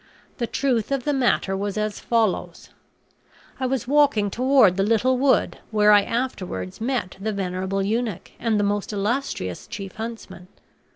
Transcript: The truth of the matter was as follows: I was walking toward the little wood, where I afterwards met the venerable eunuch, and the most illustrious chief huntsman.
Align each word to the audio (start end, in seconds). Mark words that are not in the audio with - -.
The 0.39 0.47
truth 0.47 0.91
of 0.91 1.03
the 1.03 1.13
matter 1.13 1.55
was 1.55 1.77
as 1.77 1.99
follows: 1.99 2.69
I 3.59 3.67
was 3.67 3.87
walking 3.87 4.31
toward 4.31 4.75
the 4.75 4.81
little 4.81 5.15
wood, 5.19 5.59
where 5.69 5.91
I 5.91 6.01
afterwards 6.01 6.81
met 6.81 7.17
the 7.19 7.31
venerable 7.31 7.83
eunuch, 7.83 8.31
and 8.39 8.59
the 8.59 8.63
most 8.63 8.91
illustrious 8.91 9.67
chief 9.67 9.93
huntsman. 9.97 10.47